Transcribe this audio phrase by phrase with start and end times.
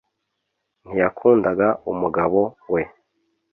[0.83, 2.41] ntiyakundaga umugabo
[2.73, 2.81] we